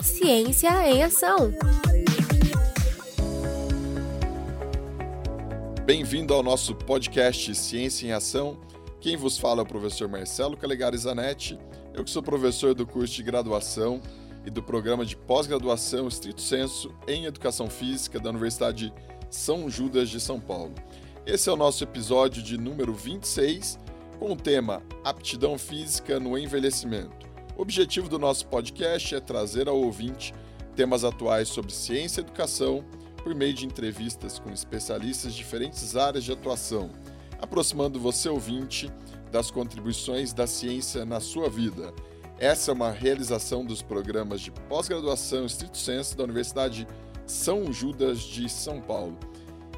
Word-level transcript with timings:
Ciência 0.00 0.70
em 0.88 1.02
Ação. 1.02 1.52
Bem-vindo 5.84 6.32
ao 6.32 6.42
nosso 6.42 6.74
podcast 6.74 7.54
Ciência 7.54 8.06
em 8.06 8.12
Ação. 8.12 8.58
Quem 9.00 9.16
vos 9.16 9.38
fala 9.38 9.62
é 9.62 9.64
o 9.64 9.66
professor 9.66 10.08
Marcelo 10.08 10.56
Calegari 10.56 10.96
Zanetti, 10.96 11.58
eu 11.94 12.04
que 12.04 12.10
sou 12.10 12.22
professor 12.22 12.74
do 12.74 12.86
curso 12.86 13.14
de 13.14 13.22
graduação 13.22 14.00
e 14.44 14.50
do 14.50 14.62
programa 14.62 15.04
de 15.04 15.16
pós-graduação 15.16 16.08
Estrito 16.08 16.40
Senso 16.40 16.94
em 17.08 17.24
Educação 17.24 17.68
Física 17.68 18.20
da 18.20 18.30
Universidade 18.30 18.92
São 19.30 19.68
Judas 19.68 20.08
de 20.08 20.20
São 20.20 20.38
Paulo. 20.38 20.74
Esse 21.26 21.48
é 21.48 21.52
o 21.52 21.56
nosso 21.56 21.82
episódio 21.82 22.42
de 22.42 22.56
número 22.56 22.94
26, 22.94 23.78
com 24.18 24.32
o 24.32 24.36
tema 24.36 24.82
Aptidão 25.04 25.58
Física 25.58 26.20
no 26.20 26.38
Envelhecimento. 26.38 27.25
O 27.56 27.62
objetivo 27.62 28.06
do 28.06 28.18
nosso 28.18 28.46
podcast 28.48 29.14
é 29.14 29.20
trazer 29.20 29.66
ao 29.66 29.78
ouvinte 29.78 30.34
temas 30.74 31.04
atuais 31.04 31.48
sobre 31.48 31.72
ciência 31.72 32.20
e 32.20 32.24
educação 32.24 32.84
por 33.24 33.34
meio 33.34 33.54
de 33.54 33.64
entrevistas 33.64 34.38
com 34.38 34.50
especialistas 34.50 35.32
de 35.32 35.38
diferentes 35.38 35.96
áreas 35.96 36.22
de 36.22 36.32
atuação, 36.32 36.90
aproximando 37.40 37.98
você 37.98 38.28
ouvinte 38.28 38.92
das 39.32 39.50
contribuições 39.50 40.34
da 40.34 40.46
ciência 40.46 41.06
na 41.06 41.18
sua 41.18 41.48
vida. 41.48 41.94
Essa 42.38 42.72
é 42.72 42.74
uma 42.74 42.90
realização 42.90 43.64
dos 43.64 43.80
programas 43.80 44.42
de 44.42 44.50
pós-graduação 44.50 45.46
estrito 45.46 45.78
senso 45.78 46.14
da 46.14 46.24
Universidade 46.24 46.86
São 47.26 47.72
Judas 47.72 48.20
de 48.20 48.50
São 48.50 48.82
Paulo. 48.82 49.18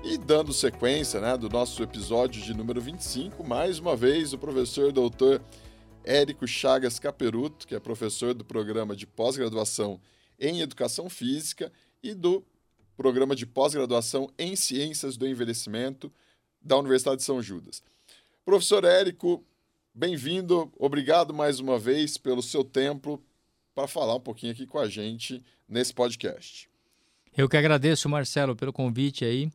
E 0.03 0.19
dando 0.19 0.53
sequência 0.53 1.21
né, 1.21 1.37
do 1.37 1.49
nosso 1.49 1.81
episódio 1.81 2.43
de 2.43 2.53
número 2.55 2.81
25, 2.81 3.47
mais 3.47 3.79
uma 3.79 3.95
vez 3.95 4.33
o 4.33 4.39
professor 4.39 4.91
doutor 4.91 5.41
Érico 6.05 6.47
Chagas 6.47 6.99
Caperuto, 6.99 7.67
que 7.67 7.75
é 7.75 7.81
professor 7.81 8.35
do 8.35 8.45
programa 8.45 8.97
de 8.97 9.07
pós-graduação 9.07 10.01
em 10.39 10.61
Educação 10.61 11.09
Física 11.11 11.73
e 12.03 12.15
do 12.15 12.45
programa 12.97 13.35
de 13.37 13.47
pós-graduação 13.47 14.29
em 14.39 14.57
Ciências 14.57 15.17
do 15.17 15.27
Envelhecimento 15.27 16.13
da 16.61 16.77
Universidade 16.77 17.19
de 17.19 17.23
São 17.25 17.43
Judas. 17.43 17.83
Professor 18.45 18.85
Érico, 18.85 19.45
bem-vindo, 19.95 20.73
obrigado 20.79 21.33
mais 21.35 21.61
uma 21.61 21.79
vez 21.79 22.17
pelo 22.17 22.43
seu 22.43 22.65
tempo 22.65 23.23
para 23.75 23.87
falar 23.87 24.17
um 24.17 24.21
pouquinho 24.21 24.53
aqui 24.53 24.67
com 24.67 24.79
a 24.79 24.89
gente 24.89 25.45
nesse 25.69 25.95
podcast. 25.95 26.69
Eu 27.37 27.49
que 27.49 27.57
agradeço, 27.57 28.09
Marcelo, 28.09 28.57
pelo 28.57 28.73
convite 28.73 29.25
aí. 29.25 29.51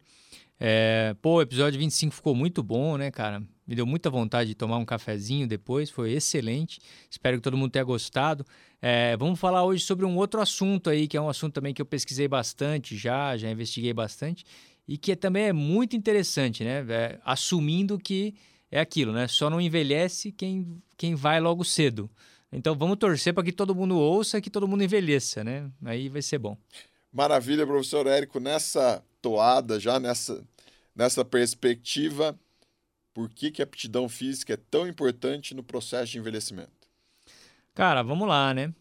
É, 0.59 1.15
pô, 1.21 1.35
o 1.35 1.41
episódio 1.41 1.79
25 1.79 2.13
ficou 2.13 2.35
muito 2.35 2.63
bom, 2.63 2.97
né, 2.97 3.11
cara? 3.11 3.41
Me 3.65 3.75
deu 3.75 3.85
muita 3.85 4.09
vontade 4.09 4.49
de 4.49 4.55
tomar 4.55 4.77
um 4.77 4.85
cafezinho 4.85 5.47
depois, 5.47 5.89
foi 5.89 6.11
excelente. 6.11 6.79
Espero 7.09 7.37
que 7.37 7.43
todo 7.43 7.57
mundo 7.57 7.71
tenha 7.71 7.85
gostado. 7.85 8.45
É, 8.81 9.15
vamos 9.17 9.39
falar 9.39 9.63
hoje 9.63 9.83
sobre 9.83 10.05
um 10.05 10.17
outro 10.17 10.41
assunto 10.41 10.89
aí, 10.89 11.07
que 11.07 11.15
é 11.15 11.21
um 11.21 11.29
assunto 11.29 11.53
também 11.53 11.73
que 11.73 11.81
eu 11.81 11.85
pesquisei 11.85 12.27
bastante 12.27 12.97
já, 12.97 13.37
já 13.37 13.49
investiguei 13.49 13.93
bastante, 13.93 14.45
e 14.87 14.97
que 14.97 15.15
também 15.15 15.45
é 15.45 15.53
muito 15.53 15.95
interessante, 15.95 16.63
né? 16.63 16.85
É, 16.89 17.19
assumindo 17.23 17.97
que 17.97 18.35
é 18.69 18.79
aquilo, 18.79 19.13
né? 19.13 19.27
Só 19.27 19.49
não 19.49 19.61
envelhece 19.61 20.31
quem, 20.31 20.81
quem 20.97 21.15
vai 21.15 21.39
logo 21.39 21.63
cedo. 21.63 22.09
Então 22.51 22.75
vamos 22.75 22.97
torcer 22.97 23.33
para 23.33 23.43
que 23.43 23.51
todo 23.51 23.73
mundo 23.73 23.97
ouça, 23.97 24.41
que 24.41 24.49
todo 24.49 24.67
mundo 24.67 24.83
envelheça, 24.83 25.43
né? 25.43 25.69
Aí 25.85 26.09
vai 26.09 26.21
ser 26.21 26.37
bom. 26.37 26.57
Maravilha, 27.11 27.65
professor 27.65 28.05
Érico. 28.07 28.39
Nessa 28.39 29.03
toada, 29.23 29.79
já 29.79 29.99
nessa, 29.99 30.45
nessa 30.93 31.23
perspectiva, 31.23 32.37
por 33.13 33.29
que, 33.29 33.49
que 33.49 33.61
a 33.61 33.65
aptidão 33.65 34.09
física 34.09 34.53
é 34.53 34.57
tão 34.57 34.85
importante 34.85 35.55
no 35.55 35.63
processo 35.63 36.11
de 36.11 36.19
envelhecimento? 36.19 36.71
Cara, 37.73 38.03
vamos 38.03 38.27
lá, 38.27 38.53
né? 38.53 38.73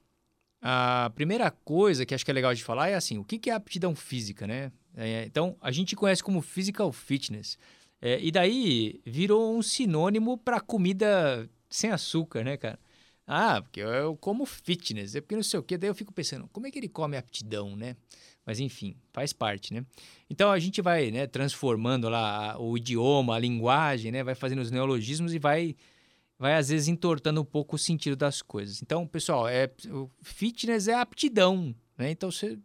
A 0.61 1.11
primeira 1.15 1.51
coisa 1.51 2.05
que 2.05 2.15
acho 2.15 2.25
que 2.25 2.31
é 2.31 2.35
legal 2.35 2.55
de 2.55 2.63
falar 2.63 2.89
é 2.89 2.95
assim, 2.95 3.19
o 3.19 3.25
que, 3.25 3.39
que 3.39 3.51
é 3.51 3.55
aptidão 3.55 3.95
física, 3.95 4.47
né? 4.47 4.73
É, 4.97 5.25
então, 5.25 5.57
a 5.61 5.71
gente 5.71 5.97
conhece 5.97 6.23
como 6.23 6.43
physical 6.43 6.93
fitness. 6.93 7.57
É, 8.01 8.21
e 8.21 8.31
daí 8.33 9.01
virou 9.07 9.57
um 9.57 9.63
sinônimo 9.63 10.37
para 10.37 10.61
comida 10.61 11.49
sem 11.71 11.91
açúcar, 11.91 12.43
né, 12.43 12.57
cara? 12.57 12.79
Ah, 13.27 13.63
porque 13.63 13.81
eu 13.81 14.17
como 14.17 14.45
fitness, 14.45 15.15
é 15.15 15.21
porque 15.21 15.37
não 15.37 15.43
sei 15.43 15.61
o 15.61 15.63
quê. 15.63 15.79
Daí 15.79 15.89
eu 15.89 15.95
fico 15.95 16.13
pensando, 16.13 16.49
como 16.53 16.67
é 16.67 16.71
que 16.71 16.79
ele 16.79 16.89
come 16.89 17.17
aptidão, 17.17 17.77
né? 17.77 17.97
Mas 18.45 18.59
enfim, 18.59 18.97
faz 19.13 19.33
parte, 19.33 19.73
né? 19.73 19.85
Então 20.29 20.51
a 20.51 20.59
gente 20.59 20.83
vai 20.83 21.11
né, 21.11 21.27
transformando 21.27 22.09
lá 22.09 22.59
o 22.59 22.77
idioma, 22.77 23.37
a 23.37 23.39
linguagem, 23.39 24.11
né? 24.11 24.25
Vai 24.25 24.35
fazendo 24.35 24.61
os 24.61 24.71
neologismos 24.71 25.33
e 25.33 25.39
vai, 25.39 25.77
vai 26.39 26.55
às 26.55 26.69
vezes 26.69 26.89
entortando 26.89 27.41
um 27.41 27.45
pouco 27.45 27.77
o 27.77 27.79
sentido 27.79 28.17
das 28.17 28.43
coisas. 28.43 28.83
Então, 28.83 29.07
pessoal, 29.07 29.49
é, 29.49 29.71
fitness 30.23 30.89
é 30.89 30.95
aptidão, 30.95 31.75
né? 31.97 32.11
Então 32.11 32.31
você. 32.31 32.59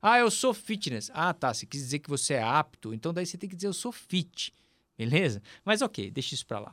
Ah, 0.00 0.18
eu 0.18 0.30
sou 0.30 0.54
fitness. 0.54 1.10
Ah, 1.12 1.34
tá. 1.34 1.52
Você 1.52 1.66
quis 1.66 1.82
dizer 1.82 1.98
que 1.98 2.08
você 2.08 2.34
é 2.34 2.42
apto, 2.42 2.94
então 2.94 3.12
daí 3.12 3.26
você 3.26 3.36
tem 3.36 3.48
que 3.48 3.56
dizer 3.56 3.68
eu 3.68 3.74
sou 3.74 3.92
fit. 3.92 4.54
Beleza? 4.96 5.42
Mas 5.64 5.80
ok, 5.80 6.10
deixa 6.10 6.34
isso 6.34 6.46
para 6.46 6.60
lá. 6.60 6.72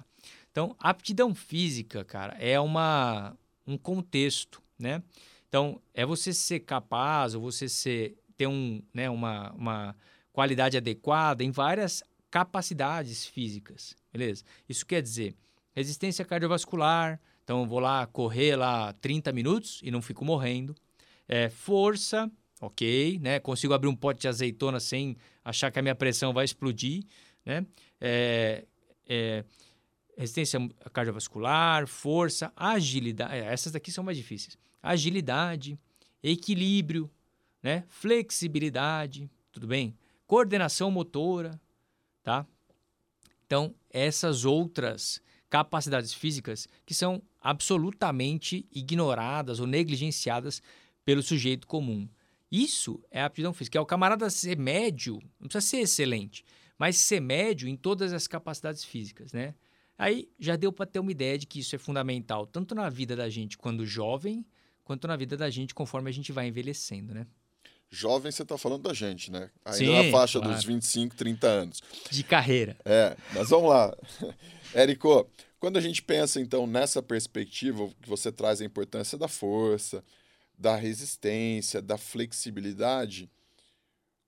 Então, 0.52 0.76
aptidão 0.80 1.36
física, 1.36 2.04
cara, 2.04 2.36
é 2.40 2.60
uma, 2.60 3.38
um 3.66 3.78
contexto, 3.78 4.62
né? 4.78 5.04
Então, 5.48 5.80
é 5.94 6.06
você 6.06 6.34
ser 6.34 6.62
capaz 6.62 7.36
ou 7.36 7.42
você 7.42 7.70
ser, 7.70 8.18
ter 8.38 8.48
um, 8.48 8.82
né, 8.94 9.10
uma, 9.10 9.52
uma 9.54 9.96
qualidade 10.32 10.78
adequada 10.78 11.44
em 11.44 11.52
várias 11.52 12.04
capacidades 12.30 13.26
físicas, 13.26 13.96
beleza? 14.14 14.44
Isso 14.70 14.86
quer 14.86 15.02
dizer 15.02 15.36
resistência 15.74 16.24
cardiovascular, 16.24 17.20
então 17.44 17.68
vou 17.68 17.80
lá 17.80 18.06
correr 18.06 18.56
lá 18.56 18.94
30 18.94 19.32
minutos 19.32 19.80
e 19.84 19.92
não 19.92 20.02
fico 20.02 20.26
morrendo. 20.26 20.76
É, 21.28 21.50
força, 21.50 22.32
ok, 22.62 23.20
né? 23.20 23.40
Consigo 23.40 23.74
abrir 23.74 23.88
um 23.88 23.96
pote 23.96 24.22
de 24.22 24.28
azeitona 24.28 24.80
sem 24.80 25.18
achar 25.44 25.72
que 25.72 25.80
a 25.80 25.82
minha 25.82 25.96
pressão 25.96 26.34
vai 26.34 26.46
explodir, 26.46 27.04
né? 27.46 27.66
É, 28.00 28.66
é, 29.08 29.46
resistência 30.18 30.60
cardiovascular, 30.92 31.88
força, 31.88 32.52
agilidade. 32.56 33.36
Essas 33.36 33.72
daqui 33.72 33.92
são 33.92 34.04
mais 34.04 34.18
difíceis. 34.18 34.58
Agilidade, 34.82 35.80
equilíbrio, 36.24 37.10
né? 37.68 37.84
flexibilidade, 37.90 39.30
tudo 39.52 39.68
bem? 39.68 39.94
Coordenação 40.26 40.90
motora, 40.90 41.60
tá? 42.24 42.48
Então, 43.46 43.76
essas 43.90 44.46
outras 44.46 45.22
capacidades 45.50 46.14
físicas 46.14 46.66
que 46.86 46.94
são 46.94 47.22
absolutamente 47.42 48.66
ignoradas 48.72 49.60
ou 49.60 49.68
negligenciadas 49.68 50.62
pelo 51.04 51.22
sujeito 51.22 51.68
comum. 51.68 52.08
Isso 52.50 53.04
é 53.12 53.22
aptidão 53.22 53.52
física. 53.52 53.78
É 53.78 53.82
o 53.82 53.86
camarada 53.86 54.30
ser 54.30 54.58
médio, 54.58 55.22
não 55.38 55.50
precisa 55.50 55.60
ser 55.60 55.78
excelente, 55.80 56.46
mas 56.78 56.96
ser 56.96 57.20
médio 57.20 57.68
em 57.68 57.76
todas 57.76 58.14
as 58.14 58.28
capacidades 58.28 58.86
físicas, 58.86 59.34
né? 59.34 59.54
Aí 59.98 60.30
já 60.40 60.56
deu 60.56 60.72
para 60.72 60.86
ter 60.86 61.00
uma 61.00 61.12
ideia 61.12 61.38
de 61.38 61.46
que 61.46 61.60
isso 61.60 61.76
é 61.76 61.80
fundamental, 61.80 62.48
tanto 62.48 62.74
na 62.74 62.90
vida 62.90 63.14
da 63.14 63.28
gente 63.28 63.58
quando 63.58 63.86
jovem, 63.86 64.46
quanto 64.86 65.06
na 65.06 65.18
vida 65.18 65.36
da 65.36 65.50
gente 65.50 65.76
conforme 65.76 66.10
a 66.10 66.14
gente 66.14 66.32
vai 66.32 66.48
envelhecendo, 66.48 67.14
né? 67.14 67.28
Jovem, 67.90 68.32
você 68.32 68.44
está 68.44 68.58
falando 68.58 68.84
da 68.84 68.94
gente, 68.94 69.32
né? 69.32 69.50
Ainda 69.64 69.78
Sim, 69.78 70.04
na 70.06 70.12
faixa 70.12 70.40
claro. 70.40 70.54
dos 70.54 70.66
25, 70.66 71.16
30 71.16 71.48
anos. 71.48 71.82
De 72.10 72.24
carreira. 72.24 72.78
É, 72.84 73.16
mas 73.34 73.50
vamos 73.50 73.70
lá. 73.70 73.96
Érico, 74.74 75.30
quando 75.60 75.78
a 75.78 75.82
gente 75.82 76.02
pensa, 76.02 76.40
então, 76.42 76.68
nessa 76.68 77.02
perspectiva 77.02 77.90
que 78.02 78.10
você 78.10 78.32
traz 78.32 78.62
a 78.62 78.66
importância 78.66 79.18
da 79.18 79.28
força, 79.28 80.04
da 80.58 80.76
resistência, 80.76 81.82
da 81.82 81.98
flexibilidade, 81.98 83.30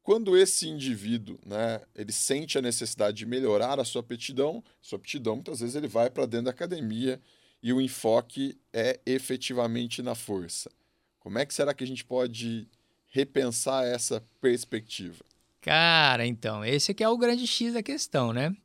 quando 0.01 0.37
esse 0.37 0.67
indivíduo, 0.67 1.37
né, 1.45 1.81
ele 1.93 2.11
sente 2.11 2.57
a 2.57 2.61
necessidade 2.61 3.17
de 3.17 3.25
melhorar 3.25 3.79
a 3.79 3.85
sua 3.85 4.01
aptidão, 4.01 4.63
sua 4.81 4.97
aptidão 4.97 5.35
muitas 5.35 5.59
vezes 5.59 5.75
ele 5.75 5.87
vai 5.87 6.09
para 6.09 6.25
dentro 6.25 6.45
da 6.45 6.51
academia 6.51 7.21
e 7.61 7.73
o 7.73 7.81
enfoque 7.81 8.57
é 8.73 8.99
efetivamente 9.05 10.01
na 10.01 10.15
força. 10.15 10.71
Como 11.19 11.37
é 11.37 11.45
que 11.45 11.53
será 11.53 11.73
que 11.73 11.83
a 11.83 11.87
gente 11.87 12.05
pode 12.05 12.67
repensar 13.09 13.85
essa 13.85 14.23
perspectiva? 14.39 15.23
Cara, 15.61 16.25
então, 16.25 16.63
esse 16.63 16.91
aqui 16.91 17.03
é 17.03 17.09
o 17.09 17.17
grande 17.17 17.45
X 17.45 17.73
da 17.73 17.83
questão, 17.83 18.31
né? 18.31 18.55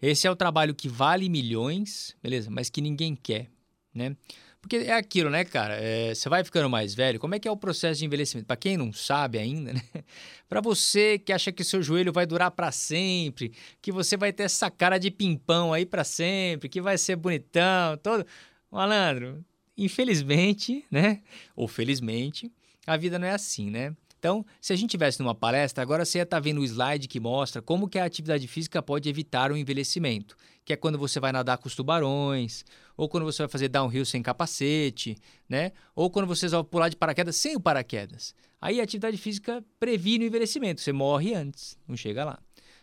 Esse 0.00 0.26
é 0.26 0.30
o 0.30 0.36
trabalho 0.36 0.74
que 0.74 0.88
vale 0.88 1.28
milhões, 1.28 2.14
beleza? 2.22 2.50
Mas 2.50 2.68
que 2.68 2.80
ninguém 2.80 3.16
quer, 3.16 3.48
né? 3.94 4.14
Porque 4.60 4.76
é 4.76 4.92
aquilo, 4.92 5.28
né, 5.28 5.44
cara? 5.44 5.74
É, 5.74 6.14
você 6.14 6.28
vai 6.28 6.44
ficando 6.44 6.70
mais 6.70 6.94
velho, 6.94 7.18
como 7.18 7.34
é 7.34 7.38
que 7.40 7.48
é 7.48 7.50
o 7.50 7.56
processo 7.56 7.98
de 7.98 8.06
envelhecimento? 8.06 8.46
Para 8.46 8.56
quem 8.56 8.76
não 8.76 8.92
sabe 8.92 9.38
ainda, 9.38 9.72
né? 9.72 9.82
Para 10.48 10.60
você 10.60 11.18
que 11.18 11.32
acha 11.32 11.50
que 11.50 11.64
seu 11.64 11.82
joelho 11.82 12.12
vai 12.12 12.26
durar 12.26 12.50
para 12.50 12.70
sempre, 12.70 13.52
que 13.80 13.90
você 13.90 14.16
vai 14.16 14.32
ter 14.32 14.44
essa 14.44 14.70
cara 14.70 14.98
de 14.98 15.10
pimpão 15.10 15.72
aí 15.72 15.84
para 15.84 16.04
sempre, 16.04 16.68
que 16.68 16.80
vai 16.80 16.96
ser 16.96 17.16
bonitão, 17.16 17.96
todo. 17.96 18.24
Malandro, 18.70 19.44
infelizmente, 19.76 20.84
né? 20.90 21.22
Ou 21.56 21.66
felizmente, 21.66 22.52
a 22.86 22.96
vida 22.96 23.18
não 23.18 23.26
é 23.26 23.32
assim, 23.32 23.70
né? 23.70 23.94
Então, 24.18 24.46
se 24.60 24.72
a 24.72 24.76
gente 24.76 24.90
tivesse 24.90 25.18
numa 25.18 25.34
palestra, 25.34 25.82
agora 25.82 26.04
você 26.04 26.18
ia 26.18 26.22
estar 26.22 26.36
tá 26.36 26.40
vendo 26.40 26.60
o 26.60 26.64
slide 26.64 27.08
que 27.08 27.18
mostra 27.18 27.60
como 27.60 27.88
que 27.88 27.98
a 27.98 28.04
atividade 28.04 28.46
física 28.46 28.80
pode 28.80 29.08
evitar 29.08 29.50
o 29.50 29.56
envelhecimento, 29.56 30.36
que 30.64 30.72
é 30.72 30.76
quando 30.76 30.96
você 30.96 31.18
vai 31.18 31.32
nadar 31.32 31.58
com 31.58 31.66
os 31.66 31.74
tubarões, 31.74 32.64
ou 32.96 33.08
quando 33.08 33.24
você 33.24 33.42
vai 33.42 33.48
fazer 33.48 33.68
downhill 33.68 34.04
sem 34.04 34.22
capacete, 34.22 35.16
né? 35.48 35.72
Ou 35.92 36.08
quando 36.08 36.26
você 36.26 36.46
vai 36.46 36.62
pular 36.62 36.88
de 36.88 36.94
paraquedas 36.94 37.34
sem 37.34 37.56
o 37.56 37.60
paraquedas. 37.60 38.32
Aí 38.60 38.78
a 38.78 38.84
atividade 38.84 39.16
física 39.16 39.64
previne 39.80 40.24
o 40.24 40.28
envelhecimento, 40.28 40.80
você 40.80 40.92
morre 40.92 41.34
antes, 41.34 41.76
não 41.88 41.96
chega 41.96 42.24
lá. 42.24 42.38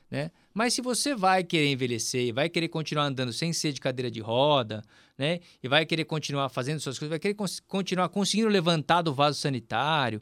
Né? 0.10 0.32
Mas 0.54 0.74
se 0.74 0.82
você 0.82 1.14
vai 1.14 1.44
querer 1.44 1.72
envelhecer 1.72 2.34
vai 2.34 2.50
querer 2.50 2.68
continuar 2.68 3.06
andando 3.06 3.32
sem 3.32 3.54
ser 3.54 3.72
de 3.72 3.80
cadeira 3.80 4.10
de 4.10 4.20
roda, 4.20 4.84
né? 5.18 5.40
E 5.62 5.68
vai 5.68 5.86
querer 5.86 6.06
continuar 6.06 6.50
fazendo 6.50 6.80
suas 6.80 6.98
coisas, 6.98 7.12
vai 7.12 7.20
querer 7.20 7.36
cons 7.36 7.60
continuar 7.60 8.10
conseguindo 8.10 8.50
levantar 8.50 9.04
do 9.04 9.14
vaso 9.14 9.40
sanitário, 9.40 10.22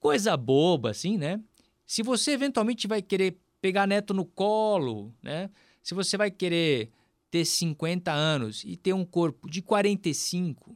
coisa 0.00 0.36
boba 0.36 0.90
assim, 0.90 1.18
né? 1.18 1.40
Se 1.84 2.02
você 2.02 2.32
eventualmente 2.32 2.86
vai 2.86 3.02
querer 3.02 3.36
pegar 3.60 3.86
neto 3.86 4.14
no 4.14 4.24
colo, 4.24 5.14
né? 5.22 5.50
Se 5.82 5.94
você 5.94 6.16
vai 6.16 6.30
querer 6.30 6.90
ter 7.30 7.44
50 7.44 8.10
anos 8.10 8.64
e 8.64 8.76
ter 8.76 8.94
um 8.94 9.04
corpo 9.04 9.50
de 9.50 9.60
45, 9.60 10.74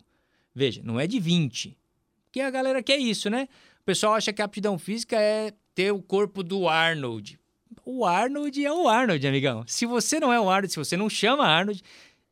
veja, 0.55 0.83
não 0.85 1.01
é 1.01 1.07
de 1.07 1.19
20. 1.19 1.79
Porque 2.25 2.41
a 2.41 2.51
galera 2.51 2.83
quer 2.83 2.99
isso, 2.99 3.31
né? 3.31 3.49
O 3.81 3.85
pessoal 3.85 4.15
acha 4.15 4.33
que 4.33 4.43
a 4.43 4.45
aptidão 4.45 4.79
física 4.79 5.19
é 5.19 5.53
ter 5.75 5.93
o 5.93 6.03
corpo 6.03 6.43
do 6.43 6.69
Arnold 6.69 7.39
o 7.85 8.05
Arnold 8.05 8.65
é 8.65 8.73
o 8.73 8.89
Arnold, 8.89 9.27
amigão. 9.27 9.65
Se 9.67 9.87
você 9.87 10.19
não 10.21 10.33
é 10.33 10.41
o 10.41 10.49
Arnold, 10.49 10.73
se 10.73 10.79
você 10.79 10.97
não 10.97 11.09
chama 11.09 11.47
Arnold 11.47 11.83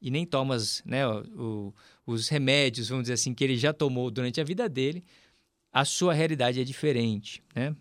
e 0.00 0.10
nem 0.10 0.25
toma 0.25 0.56
né, 0.84 1.06
o, 1.06 1.75
os 2.06 2.28
remédios, 2.28 2.88
vamos 2.88 3.04
dizer 3.04 3.14
assim, 3.14 3.34
que 3.34 3.44
ele 3.44 3.56
já 3.56 3.72
tomou 3.72 4.10
durante 4.10 4.40
a 4.40 4.44
vida 4.44 4.69
dele, 4.69 5.04
a 5.72 5.84
sua 5.84 6.12
realidade 6.12 6.60
é 6.60 6.64
diferente, 6.64 7.42
né? 7.54 7.75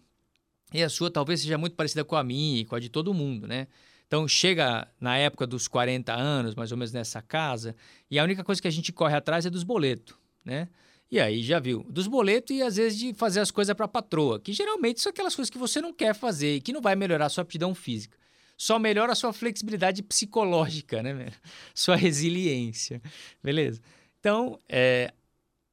E 0.72 0.84
a 0.84 0.90
sua 0.90 1.10
talvez 1.10 1.42
seja 1.42 1.58
muito 1.58 1.76
parecida 1.76 2.06
com 2.06 2.16
a 2.16 2.24
minha 2.24 2.62
e 2.62 2.66
com 2.66 2.76
a 2.76 2.80
de 2.80 2.90
todo 2.90 3.14
mundo, 3.14 3.48
né? 3.48 3.68
Então 4.06 4.28
chega 4.28 4.88
na 5.00 5.18
época 5.18 5.48
dos 5.48 5.68
40 5.68 6.14
anos, 6.14 6.56
mais 6.56 6.72
ou 6.72 6.78
menos 6.78 6.92
nessa 6.92 7.22
casa, 7.22 7.76
e 8.10 8.20
a 8.20 8.24
única 8.24 8.44
coisa 8.44 8.62
que 8.62 8.68
a 8.68 8.72
gente 8.72 8.92
corre 8.92 9.16
atrás 9.16 9.46
é 9.46 9.50
dos 9.50 9.64
boletos, 9.64 10.16
né? 10.44 10.68
E 11.12 11.20
aí 11.20 11.42
já 11.42 11.60
viu, 11.60 11.84
dos 11.90 12.06
boletos 12.06 12.56
e 12.56 12.62
às 12.62 12.76
vezes 12.76 12.98
de 13.00 13.14
fazer 13.14 13.40
as 13.40 13.50
coisas 13.50 13.76
para 13.76 13.86
a 13.86 13.90
patroa, 13.90 14.40
que 14.40 14.54
geralmente 14.54 15.02
são 15.02 15.10
aquelas 15.10 15.36
coisas 15.36 15.50
que 15.50 15.58
você 15.58 15.82
não 15.82 15.92
quer 15.92 16.14
fazer 16.14 16.56
e 16.56 16.62
que 16.62 16.72
não 16.72 16.82
vai 16.82 16.96
melhorar 16.96 17.26
a 17.26 17.30
sua 17.30 17.42
aptidão 17.42 17.74
física. 17.74 18.18
Só 18.56 18.78
melhora 18.78 19.14
a 19.14 19.16
sua 19.16 19.34
flexibilidade 19.34 20.04
psicológica, 20.04 21.02
né? 21.02 21.32
Sua 21.74 21.96
resiliência, 21.96 23.02
beleza? 23.42 23.82
Então, 24.20 24.60
é, 24.68 25.14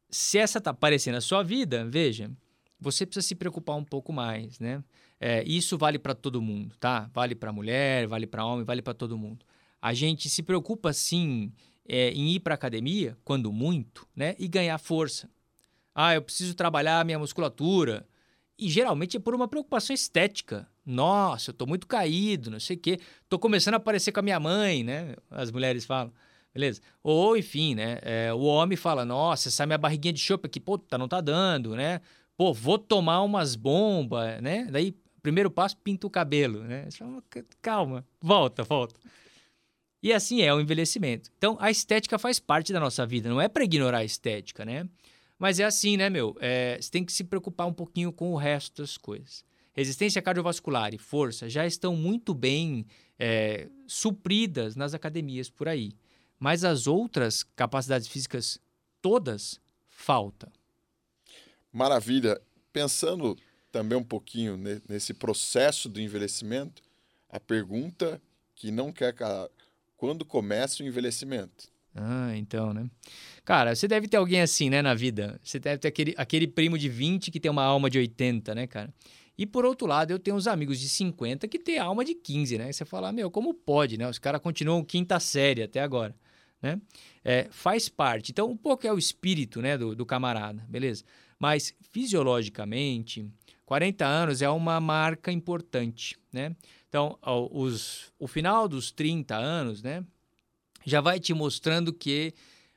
se 0.09 0.39
essa 0.39 0.61
tá 0.61 0.71
aparecendo 0.71 1.15
na 1.15 1.21
sua 1.21 1.43
vida, 1.43 1.85
veja, 1.85 2.31
você 2.81 3.05
precisa 3.05 3.27
se 3.27 3.35
preocupar 3.35 3.77
um 3.77 3.85
pouco 3.85 4.13
mais, 4.13 4.61
né? 4.61 4.85
É, 5.19 5.43
isso 5.45 5.77
vale 5.77 5.99
para 5.99 6.15
todo 6.15 6.41
mundo, 6.41 6.77
tá? 6.79 7.11
Vale 7.13 7.35
para 7.35 7.53
mulher, 7.53 8.07
vale 8.07 8.27
para 8.27 8.45
homem, 8.45 8.65
vale 8.65 8.83
para 8.83 8.95
todo 8.95 9.19
mundo. 9.19 9.45
A 9.83 9.93
gente 9.93 10.29
se 10.31 10.43
preocupa 10.43 10.93
sim 10.93 11.53
é, 11.89 12.11
em 12.11 12.31
ir 12.33 12.41
para 12.41 12.55
academia, 12.55 13.17
quando 13.25 13.53
muito, 13.53 14.07
né? 14.15 14.35
E 14.39 14.49
ganhar 14.49 14.79
força. 14.79 15.29
Ah, 15.95 16.15
eu 16.15 16.23
preciso 16.23 16.55
trabalhar 16.55 17.01
a 17.01 17.05
minha 17.05 17.19
musculatura. 17.19 18.07
E 18.59 18.69
geralmente 18.69 19.17
é 19.17 19.21
por 19.21 19.35
uma 19.35 19.49
preocupação 19.49 19.95
estética. 19.95 20.69
Nossa, 20.85 21.51
eu 21.51 21.55
tô 21.55 21.67
muito 21.67 21.87
caído, 21.87 22.51
não 22.51 22.61
sei 22.61 22.77
o 22.77 22.79
quê. 22.79 22.99
Tô 23.29 23.39
começando 23.39 23.75
a 23.75 23.77
aparecer 23.77 24.13
com 24.13 24.21
a 24.21 24.23
minha 24.23 24.41
mãe, 24.41 24.83
né? 24.83 25.15
As 25.31 25.51
mulheres 25.51 25.85
falam. 25.85 26.13
Beleza? 26.55 26.81
Ou, 27.03 27.37
enfim, 27.37 27.75
né? 27.75 27.99
É, 28.03 28.33
o 28.33 28.41
homem 28.41 28.77
fala, 28.77 29.05
nossa, 29.05 29.49
essa 29.49 29.67
minha 29.67 29.77
barriguinha 29.77 30.13
de 30.13 30.21
chope 30.21 30.47
aqui, 30.47 30.59
pô, 30.59 30.79
tá, 30.79 30.97
não 30.97 31.07
tá 31.07 31.21
dando, 31.21 31.77
né? 31.77 32.01
Pô, 32.37 32.53
vou 32.53 32.79
tomar 32.79 33.23
umas 33.23 33.55
bombas, 33.55 34.41
né? 34.41 34.67
Daí, 34.71 34.95
primeiro 35.23 35.51
passo, 35.51 35.77
pinta 35.77 36.07
o 36.07 36.11
cabelo, 36.11 36.63
né? 36.63 36.89
Calma, 37.61 38.07
volta, 38.23 38.63
volta. 38.63 38.99
E 40.07 40.13
assim 40.13 40.41
é 40.41 40.55
o 40.55 40.61
envelhecimento. 40.61 41.33
Então, 41.37 41.57
a 41.59 41.69
estética 41.69 42.17
faz 42.17 42.39
parte 42.39 42.73
da 42.73 42.79
nossa 42.79 43.05
vida, 43.05 43.29
não 43.29 43.41
é 43.41 43.49
para 43.49 43.65
ignorar 43.65 43.99
a 43.99 44.05
estética, 44.05 44.65
né? 44.65 44.89
Mas 45.37 45.59
é 45.59 45.65
assim, 45.65 45.97
né, 45.97 46.09
meu? 46.09 46.37
É, 46.39 46.79
você 46.81 46.89
tem 46.89 47.05
que 47.05 47.13
se 47.13 47.25
preocupar 47.25 47.67
um 47.67 47.73
pouquinho 47.73 48.13
com 48.13 48.31
o 48.33 48.37
resto 48.37 48.83
das 48.83 48.97
coisas. 48.97 49.45
Resistência 49.73 50.23
cardiovascular 50.23 50.95
e 50.95 50.99
força 50.99 51.49
já 51.49 51.67
estão 51.67 51.97
muito 51.97 52.33
bem 52.33 52.87
é, 53.19 53.69
supridas 53.85 54.77
nas 54.77 54.95
academias 54.95 55.51
por 55.51 55.67
aí. 55.67 55.91
Mas 56.39 56.63
as 56.63 56.87
outras 56.87 57.43
capacidades 57.43 58.07
físicas, 58.07 58.61
todas, 59.03 59.61
falta. 59.89 60.53
Maravilha. 61.73 62.41
Pensando 62.73 63.37
também 63.73 63.99
um 63.99 64.05
pouquinho 64.05 64.57
nesse 64.89 65.13
processo 65.13 65.89
do 65.89 66.01
envelhecimento, 66.01 66.81
a 67.29 67.41
pergunta 67.41 68.23
que 68.55 68.71
não 68.71 68.93
quer 68.93 69.13
quando 69.97 70.25
começa 70.25 70.83
o 70.83 70.87
envelhecimento. 70.87 71.69
Ah, 71.95 72.37
então, 72.37 72.75
né? 72.75 72.91
Cara, 73.45 73.75
você 73.75 73.89
deve 73.89 74.07
ter 74.07 74.19
alguém 74.19 74.43
assim, 74.43 74.69
né, 74.69 74.83
na 74.83 74.93
vida. 74.93 75.41
Você 75.43 75.59
deve 75.59 75.79
ter 75.79 75.89
aquele, 75.89 76.15
aquele 76.17 76.47
primo 76.47 76.77
de 76.77 76.89
20 76.89 77.31
que 77.31 77.41
tem 77.41 77.51
uma 77.51 77.65
alma 77.65 77.89
de 77.89 77.99
80, 77.99 78.55
né, 78.55 78.67
cara? 78.67 78.93
E 79.39 79.47
por 79.47 79.65
outro 79.65 79.87
lado, 79.87 80.11
eu 80.11 80.19
tenho 80.19 80.37
uns 80.37 80.47
amigos 80.47 80.79
de 80.79 80.89
50 80.89 81.47
que 81.49 81.59
tem 81.59 81.79
alma 81.79 82.05
de 82.05 82.15
15, 82.15 82.59
né? 82.59 82.73
você 82.73 82.85
fala, 82.85 83.13
meu, 83.13 83.31
como 83.31 83.53
pode, 83.53 83.99
né? 83.99 84.09
Os 84.09 84.19
caras 84.19 84.41
continuam 84.41 84.83
quinta 84.83 85.21
série 85.21 85.63
até 85.63 85.81
agora, 85.81 86.15
né? 86.61 86.81
É, 87.23 87.49
faz 87.51 87.89
parte. 87.89 88.33
Então, 88.33 88.51
um 88.51 88.57
pouco 88.57 88.87
é 88.87 88.93
o 88.93 88.99
espírito, 88.99 89.61
né, 89.61 89.77
do, 89.77 89.95
do 89.95 90.07
camarada, 90.07 90.65
beleza? 90.69 91.05
Mas, 91.39 91.75
fisiologicamente, 91.93 93.31
40 93.67 94.07
anos 94.07 94.41
é 94.41 94.49
uma 94.49 94.81
marca 94.81 95.31
importante, 95.31 96.17
né? 96.33 96.57
Então, 96.97 97.19
os, 97.53 98.11
o 98.19 98.27
final 98.27 98.67
dos 98.67 98.91
30 98.91 99.37
anos, 99.37 99.83
né, 99.83 100.03
já 100.83 101.03
vai 101.03 101.21
te 101.21 101.35
mostrando 101.35 101.93
que 101.93 102.33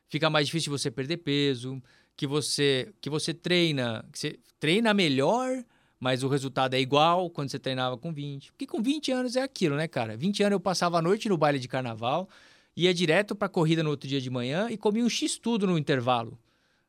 fica 0.09 0.29
mais 0.29 0.47
difícil 0.47 0.77
você 0.77 0.91
perder 0.91 1.15
peso, 1.17 1.81
que 2.17 2.27
você 2.27 2.93
que 2.99 3.09
você 3.09 3.33
treina, 3.33 4.05
que 4.11 4.19
você 4.19 4.37
treina 4.59 4.93
melhor, 4.93 5.63
mas 5.97 6.21
o 6.21 6.27
resultado 6.27 6.73
é 6.73 6.81
igual 6.81 7.29
quando 7.29 7.49
você 7.49 7.57
treinava 7.57 7.97
com 7.97 8.11
20. 8.11 8.51
Porque 8.51 8.67
com 8.67 8.81
20 8.81 9.09
anos 9.13 9.37
é 9.37 9.41
aquilo, 9.41 9.77
né, 9.77 9.87
cara? 9.87 10.17
20 10.17 10.43
anos 10.43 10.51
eu 10.51 10.59
passava 10.59 10.97
a 10.97 11.01
noite 11.01 11.29
no 11.29 11.37
baile 11.37 11.57
de 11.57 11.69
carnaval, 11.69 12.27
ia 12.75 12.93
direto 12.93 13.33
para 13.33 13.47
corrida 13.47 13.83
no 13.83 13.89
outro 13.89 14.09
dia 14.09 14.19
de 14.19 14.29
manhã 14.29 14.67
e 14.69 14.75
comia 14.75 15.05
um 15.05 15.09
X 15.09 15.37
tudo 15.37 15.65
no 15.65 15.77
intervalo. 15.77 16.37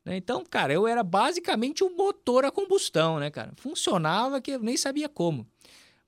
Né? 0.05 0.17
Então, 0.17 0.44
cara, 0.44 0.73
eu 0.73 0.85
era 0.85 1.05
basicamente 1.05 1.85
um 1.85 1.94
motor 1.94 2.44
a 2.44 2.50
combustão, 2.50 3.21
né, 3.21 3.31
cara? 3.31 3.53
Funcionava 3.55 4.41
que 4.41 4.50
eu 4.50 4.59
nem 4.59 4.77
sabia 4.77 5.09
como. 5.09 5.47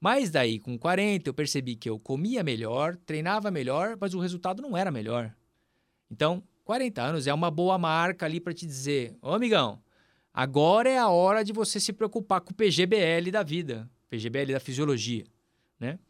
Mas 0.03 0.31
daí, 0.31 0.59
com 0.59 0.77
40, 0.77 1.31
eu 1.31 1.33
percebi 1.33 1.77
que 1.77 1.89
eu 1.89 1.97
comia 1.97 2.43
melhor, 2.43 2.97
treinava 3.07 3.53
melhor, 3.53 3.97
mas 4.01 4.15
o 4.15 4.19
resultado 4.19 4.61
não 4.61 4.77
era 4.77 4.91
melhor. 4.91 5.33
Então, 6.11 6.43
40 6.65 7.01
anos 7.01 7.27
é 7.29 7.33
uma 7.33 7.53
boa 7.53 7.79
marca 7.79 8.27
ali 8.27 8.41
para 8.41 8.53
te 8.53 8.67
dizer: 8.67 9.17
Ô 9.23 9.31
amigão, 9.33 9.81
agora 10.35 10.91
é 10.91 10.99
a 10.99 11.09
hora 11.09 11.45
de 11.45 11.53
você 11.53 11.79
se 11.79 11.93
preocupar 11.93 12.41
com 12.41 12.51
o 12.51 12.55
PGBL 12.55 13.31
da 13.31 13.45
vida, 13.45 13.89
PGBL 14.11 14.55
da 14.55 14.59
fisiologia, 14.59 15.25
né? 15.79 16.01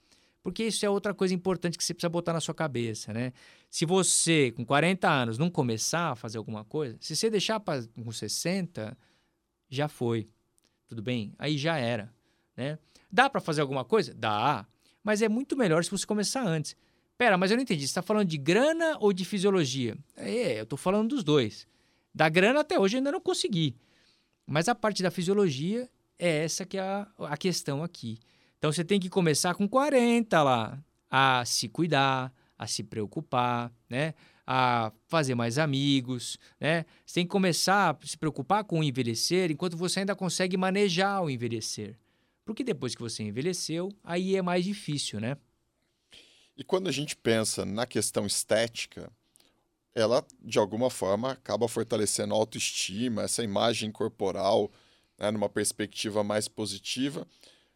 Porque 0.42 0.64
isso 0.64 0.86
é 0.86 0.88
outra 0.88 1.12
coisa 1.12 1.34
importante 1.34 1.76
que 1.76 1.84
você 1.84 1.92
precisa 1.92 2.08
botar 2.08 2.32
na 2.32 2.40
sua 2.40 2.54
cabeça, 2.54 3.12
né? 3.12 3.34
Se 3.68 3.84
você, 3.84 4.52
com 4.52 4.64
40 4.64 5.06
anos, 5.06 5.36
não 5.36 5.50
começar 5.50 6.12
a 6.12 6.16
fazer 6.16 6.38
alguma 6.38 6.64
coisa, 6.64 6.96
se 6.98 7.14
você 7.14 7.28
deixar 7.28 7.60
pra, 7.60 7.82
com 8.02 8.10
60, 8.10 8.96
já 9.68 9.86
foi. 9.86 10.30
Tudo 10.88 11.02
bem? 11.02 11.34
Aí 11.38 11.58
já 11.58 11.76
era, 11.76 12.10
né? 12.62 12.78
Dá 13.10 13.28
para 13.28 13.40
fazer 13.40 13.60
alguma 13.60 13.84
coisa? 13.84 14.14
Dá. 14.14 14.66
Mas 15.02 15.20
é 15.20 15.28
muito 15.28 15.56
melhor 15.56 15.82
se 15.84 15.90
você 15.90 16.06
começar 16.06 16.46
antes. 16.46 16.76
Pera, 17.18 17.36
mas 17.36 17.50
eu 17.50 17.56
não 17.56 17.62
entendi. 17.62 17.82
Você 17.82 17.86
está 17.86 18.02
falando 18.02 18.28
de 18.28 18.38
grana 18.38 18.96
ou 19.00 19.12
de 19.12 19.24
fisiologia? 19.24 19.96
É, 20.16 20.60
eu 20.60 20.62
estou 20.62 20.78
falando 20.78 21.10
dos 21.10 21.24
dois. 21.24 21.66
Da 22.14 22.28
grana 22.28 22.60
até 22.60 22.78
hoje 22.78 22.96
eu 22.96 22.98
ainda 22.98 23.12
não 23.12 23.20
consegui. 23.20 23.76
Mas 24.46 24.68
a 24.68 24.74
parte 24.74 25.02
da 25.02 25.10
fisiologia 25.10 25.88
é 26.18 26.44
essa 26.44 26.64
que 26.64 26.78
é 26.78 26.80
a, 26.80 27.06
a 27.18 27.36
questão 27.36 27.82
aqui. 27.82 28.18
Então 28.58 28.72
você 28.72 28.84
tem 28.84 29.00
que 29.00 29.08
começar 29.08 29.54
com 29.54 29.68
40 29.68 30.42
lá, 30.42 30.78
a 31.10 31.44
se 31.44 31.68
cuidar, 31.68 32.32
a 32.56 32.66
se 32.66 32.82
preocupar, 32.82 33.72
né? 33.90 34.14
A 34.46 34.92
fazer 35.06 35.34
mais 35.34 35.58
amigos, 35.58 36.38
né? 36.60 36.84
Você 37.04 37.14
tem 37.14 37.24
que 37.24 37.30
começar 37.30 37.90
a 37.90 38.06
se 38.06 38.16
preocupar 38.16 38.64
com 38.64 38.80
o 38.80 38.84
envelhecer 38.84 39.50
enquanto 39.50 39.76
você 39.76 40.00
ainda 40.00 40.14
consegue 40.14 40.56
manejar 40.56 41.22
o 41.22 41.30
envelhecer. 41.30 41.98
Porque 42.44 42.64
depois 42.64 42.94
que 42.94 43.00
você 43.00 43.22
envelheceu, 43.22 43.90
aí 44.02 44.36
é 44.36 44.42
mais 44.42 44.64
difícil, 44.64 45.20
né? 45.20 45.36
E 46.56 46.64
quando 46.64 46.88
a 46.88 46.92
gente 46.92 47.16
pensa 47.16 47.64
na 47.64 47.86
questão 47.86 48.26
estética, 48.26 49.10
ela 49.94 50.24
de 50.40 50.58
alguma 50.58 50.90
forma 50.90 51.32
acaba 51.32 51.68
fortalecendo 51.68 52.34
a 52.34 52.36
autoestima, 52.36 53.22
essa 53.22 53.42
imagem 53.42 53.90
corporal, 53.90 54.70
né, 55.18 55.30
numa 55.30 55.48
perspectiva 55.48 56.22
mais 56.24 56.48
positiva. 56.48 57.26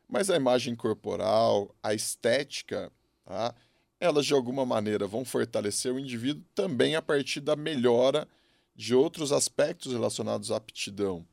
Mas 0.08 0.30
a 0.30 0.36
imagem 0.36 0.74
corporal, 0.74 1.74
a 1.82 1.94
estética, 1.94 2.92
tá, 3.24 3.54
elas 3.98 4.26
de 4.26 4.34
alguma 4.34 4.64
maneira 4.64 5.06
vão 5.06 5.24
fortalecer 5.24 5.92
o 5.92 5.98
indivíduo 5.98 6.44
também 6.54 6.94
a 6.96 7.02
partir 7.02 7.40
da 7.40 7.56
melhora 7.56 8.28
de 8.74 8.94
outros 8.94 9.32
aspectos 9.32 9.92
relacionados 9.92 10.50
à 10.50 10.56
aptidão. 10.56 11.26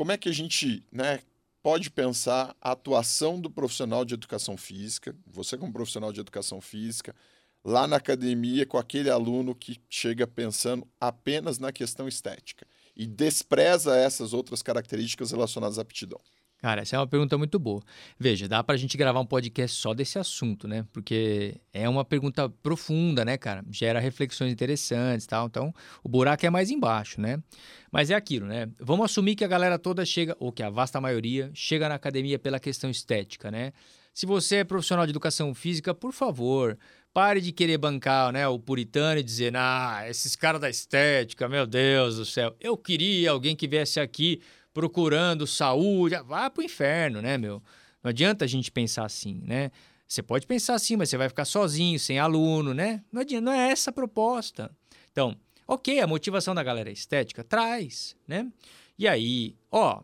Como 0.00 0.12
é 0.12 0.16
que 0.16 0.30
a 0.30 0.32
gente 0.32 0.82
né, 0.90 1.20
pode 1.62 1.90
pensar 1.90 2.56
a 2.58 2.70
atuação 2.70 3.38
do 3.38 3.50
profissional 3.50 4.02
de 4.02 4.14
educação 4.14 4.56
física, 4.56 5.14
você 5.26 5.58
como 5.58 5.74
profissional 5.74 6.10
de 6.10 6.18
educação 6.18 6.58
física, 6.58 7.14
lá 7.62 7.86
na 7.86 7.96
academia 7.96 8.64
com 8.64 8.78
aquele 8.78 9.10
aluno 9.10 9.54
que 9.54 9.78
chega 9.90 10.26
pensando 10.26 10.88
apenas 10.98 11.58
na 11.58 11.70
questão 11.70 12.08
estética 12.08 12.66
e 12.96 13.06
despreza 13.06 13.94
essas 13.94 14.32
outras 14.32 14.62
características 14.62 15.32
relacionadas 15.32 15.78
à 15.78 15.82
aptidão? 15.82 16.18
Cara, 16.60 16.82
essa 16.82 16.96
é 16.96 16.98
uma 16.98 17.06
pergunta 17.06 17.38
muito 17.38 17.58
boa. 17.58 17.82
Veja, 18.18 18.46
dá 18.46 18.62
para 18.62 18.74
a 18.74 18.78
gente 18.78 18.96
gravar 18.96 19.18
um 19.18 19.24
podcast 19.24 19.80
só 19.80 19.94
desse 19.94 20.18
assunto, 20.18 20.68
né? 20.68 20.86
Porque 20.92 21.58
é 21.72 21.88
uma 21.88 22.04
pergunta 22.04 22.50
profunda, 22.62 23.24
né, 23.24 23.38
cara? 23.38 23.64
Gera 23.70 23.98
reflexões 23.98 24.52
interessantes 24.52 25.26
tal. 25.26 25.46
Então, 25.46 25.72
o 26.04 26.08
buraco 26.08 26.44
é 26.44 26.50
mais 26.50 26.70
embaixo, 26.70 27.18
né? 27.18 27.42
Mas 27.90 28.10
é 28.10 28.14
aquilo, 28.14 28.46
né? 28.46 28.68
Vamos 28.78 29.06
assumir 29.06 29.36
que 29.36 29.44
a 29.44 29.48
galera 29.48 29.78
toda 29.78 30.04
chega, 30.04 30.36
ou 30.38 30.52
que 30.52 30.62
a 30.62 30.68
vasta 30.68 31.00
maioria, 31.00 31.50
chega 31.54 31.88
na 31.88 31.94
academia 31.94 32.38
pela 32.38 32.60
questão 32.60 32.90
estética, 32.90 33.50
né? 33.50 33.72
Se 34.12 34.26
você 34.26 34.56
é 34.56 34.64
profissional 34.64 35.06
de 35.06 35.12
educação 35.12 35.54
física, 35.54 35.94
por 35.94 36.12
favor, 36.12 36.76
pare 37.12 37.40
de 37.40 37.52
querer 37.52 37.78
bancar 37.78 38.32
né, 38.32 38.46
o 38.46 38.58
puritano 38.58 39.18
e 39.18 39.22
dizer, 39.22 39.56
ah, 39.56 40.04
esses 40.08 40.36
caras 40.36 40.60
da 40.60 40.68
estética, 40.68 41.48
meu 41.48 41.66
Deus 41.66 42.16
do 42.16 42.24
céu, 42.24 42.54
eu 42.60 42.76
queria 42.76 43.30
alguém 43.30 43.56
que 43.56 43.66
viesse 43.66 43.98
aqui 43.98 44.42
procurando 44.72 45.46
saúde, 45.46 46.14
ah, 46.14 46.22
vá 46.22 46.50
pro 46.50 46.62
inferno, 46.62 47.20
né, 47.20 47.36
meu? 47.36 47.62
Não 48.02 48.08
adianta 48.10 48.44
a 48.44 48.48
gente 48.48 48.70
pensar 48.70 49.04
assim, 49.04 49.40
né? 49.44 49.70
Você 50.06 50.22
pode 50.22 50.46
pensar 50.46 50.74
assim, 50.74 50.96
mas 50.96 51.08
você 51.08 51.16
vai 51.16 51.28
ficar 51.28 51.44
sozinho, 51.44 51.98
sem 51.98 52.18
aluno, 52.18 52.74
né? 52.74 53.02
Não 53.12 53.20
adianta, 53.20 53.44
não 53.44 53.52
é 53.52 53.70
essa 53.70 53.90
a 53.90 53.92
proposta. 53.92 54.70
Então, 55.12 55.36
ok, 55.68 56.00
a 56.00 56.06
motivação 56.06 56.54
da 56.54 56.62
galera 56.62 56.90
é 56.90 56.92
estética, 56.92 57.44
traz, 57.44 58.16
né? 58.26 58.50
E 58.98 59.06
aí, 59.06 59.54
ó, 59.70 60.02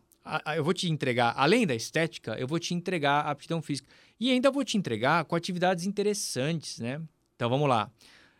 eu 0.54 0.62
vou 0.62 0.72
te 0.72 0.88
entregar, 0.88 1.34
além 1.36 1.66
da 1.66 1.74
estética, 1.74 2.36
eu 2.38 2.46
vou 2.46 2.58
te 2.58 2.74
entregar 2.74 3.26
a 3.26 3.30
aptidão 3.30 3.60
física. 3.60 3.88
E 4.18 4.30
ainda 4.30 4.50
vou 4.50 4.64
te 4.64 4.76
entregar 4.78 5.24
com 5.24 5.34
atividades 5.34 5.86
interessantes, 5.86 6.78
né? 6.78 7.00
Então, 7.34 7.50
vamos 7.50 7.68
lá. 7.68 7.90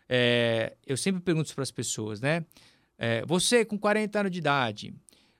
É, 0.09 0.75
eu 0.85 0.95
sempre 0.97 1.21
pergunto 1.21 1.53
para 1.53 1.63
as 1.63 1.71
pessoas, 1.71 2.21
né? 2.21 2.45
É, 2.97 3.25
você 3.25 3.63
com 3.63 3.77
40 3.77 4.19
anos 4.19 4.31
de 4.31 4.39
idade, 4.39 4.93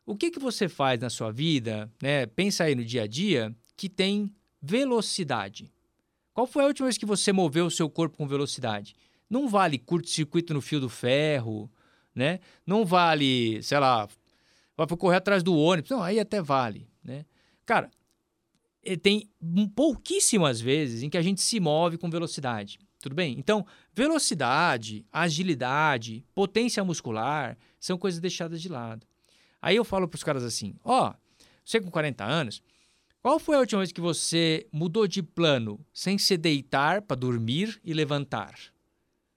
o 0.07 0.15
que, 0.15 0.31
que 0.31 0.39
você 0.39 0.69
faz 0.69 1.01
na 1.01 1.09
sua 1.09 1.31
vida, 1.31 1.91
né? 2.01 2.25
Pensa 2.25 2.63
aí 2.63 2.73
no 2.73 2.85
dia 2.85 3.03
a 3.03 3.07
dia, 3.07 3.53
que 3.75 3.89
tem 3.89 4.33
velocidade. 4.61 5.69
Qual 6.33 6.47
foi 6.47 6.63
a 6.63 6.67
última 6.67 6.85
vez 6.85 6.97
que 6.97 7.05
você 7.05 7.33
moveu 7.33 7.65
o 7.65 7.71
seu 7.71 7.89
corpo 7.89 8.15
com 8.15 8.25
velocidade? 8.25 8.95
Não 9.29 9.49
vale 9.49 9.77
curto-circuito 9.77 10.53
no 10.53 10.61
fio 10.61 10.79
do 10.79 10.87
ferro, 10.87 11.69
né? 12.15 12.39
Não 12.65 12.85
vale, 12.85 13.61
sei 13.61 13.79
lá, 13.79 14.07
vai 14.77 14.87
correr 14.87 15.17
atrás 15.17 15.43
do 15.43 15.53
ônibus. 15.53 15.91
Não, 15.91 16.01
aí 16.01 16.21
até 16.21 16.41
vale, 16.41 16.87
né? 17.03 17.25
Cara, 17.65 17.91
tem 19.01 19.29
pouquíssimas 19.75 20.61
vezes 20.61 21.03
em 21.03 21.09
que 21.09 21.17
a 21.17 21.21
gente 21.21 21.41
se 21.41 21.59
move 21.59 21.97
com 21.97 22.09
velocidade. 22.09 22.79
Tudo 23.01 23.15
bem? 23.15 23.35
Então, 23.37 23.65
velocidade, 23.93 25.05
agilidade, 25.11 26.23
potência 26.33 26.83
muscular 26.83 27.57
são 27.79 27.97
coisas 27.97 28.19
deixadas 28.19 28.61
de 28.61 28.69
lado. 28.69 29.06
Aí 29.61 29.75
eu 29.75 29.83
falo 29.83 30.07
para 30.07 30.17
os 30.17 30.23
caras 30.23 30.43
assim: 30.43 30.75
ó, 30.83 31.09
oh, 31.09 31.15
você 31.63 31.81
com 31.81 31.91
40 31.91 32.23
anos, 32.23 32.61
qual 33.21 33.39
foi 33.39 33.55
a 33.55 33.59
última 33.59 33.79
vez 33.81 33.91
que 33.91 33.99
você 33.99 34.67
mudou 34.71 35.07
de 35.07 35.21
plano 35.21 35.85
sem 35.91 36.17
se 36.17 36.37
deitar 36.37 37.01
para 37.01 37.17
dormir 37.17 37.79
e 37.83 37.93
levantar? 37.93 38.55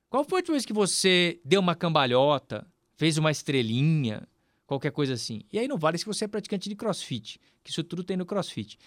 Qual 0.08 0.24
foi 0.24 0.38
a 0.38 0.40
última 0.40 0.54
vez 0.54 0.64
que 0.64 0.72
você 0.72 1.40
deu 1.44 1.60
uma 1.60 1.74
cambalhota, 1.74 2.66
fez 2.96 3.18
uma 3.18 3.30
estrelinha, 3.30 4.28
qualquer 4.66 4.92
coisa 4.92 5.14
assim? 5.14 5.42
E 5.52 5.58
aí 5.58 5.66
não 5.66 5.78
vale 5.78 5.98
se 5.98 6.06
você 6.06 6.24
é 6.24 6.28
praticante 6.28 6.68
de 6.68 6.76
crossfit, 6.76 7.40
que 7.64 7.70
isso 7.70 7.82
tudo 7.82 8.04
tem 8.04 8.16
no 8.16 8.26
crossfit. 8.26 8.78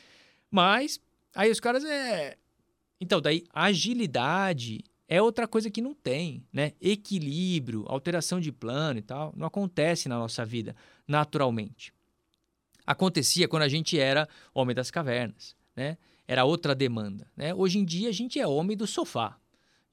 Mas 0.49 0.99
aí 1.35 1.51
os 1.51 1.59
caras 1.59 1.83
é. 1.83 2.37
Então, 3.01 3.19
daí 3.19 3.43
agilidade 3.53 4.83
é 5.07 5.21
outra 5.21 5.47
coisa 5.47 5.69
que 5.69 5.81
não 5.81 5.93
tem, 5.93 6.45
né? 6.51 6.73
Equilíbrio, 6.79 7.85
alteração 7.87 8.39
de 8.39 8.51
plano 8.51 8.99
e 8.99 9.01
tal, 9.01 9.33
não 9.35 9.45
acontece 9.45 10.07
na 10.07 10.17
nossa 10.17 10.45
vida 10.45 10.75
naturalmente. 11.07 11.93
Acontecia 12.85 13.47
quando 13.47 13.63
a 13.63 13.67
gente 13.67 13.97
era 13.97 14.27
homem 14.53 14.75
das 14.75 14.91
cavernas, 14.91 15.55
né? 15.75 15.97
Era 16.27 16.45
outra 16.45 16.73
demanda, 16.73 17.29
né? 17.35 17.53
Hoje 17.53 17.79
em 17.79 17.85
dia 17.85 18.09
a 18.09 18.13
gente 18.13 18.39
é 18.39 18.47
homem 18.47 18.77
do 18.77 18.87
sofá. 18.87 19.37